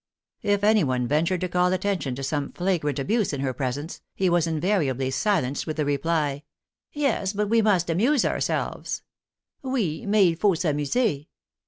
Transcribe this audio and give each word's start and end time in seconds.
If 0.41 0.63
anyone 0.63 1.07
ventured 1.07 1.41
to 1.41 1.47
call 1.47 1.71
attention 1.73 2.15
to 2.15 2.23
some 2.23 2.53
flagrant 2.53 2.97
abuse 2.97 3.33
in 3.33 3.41
her 3.41 3.53
presence, 3.53 4.01
he 4.15 4.31
was 4.31 4.47
invariably 4.47 5.11
silenced 5.11 5.67
with 5.67 5.77
the 5.77 5.85
reply," 5.85 6.41
Yes, 6.91 7.33
but 7.33 7.49
we 7.49 7.61
must 7.61 7.87
amuse 7.87 8.25
ourselves 8.25 9.03
"("Oui, 9.63 10.07
mais 10.07 10.31
il 10.31 10.35
faut 10.37 10.55
s'amuser"). 10.57 11.27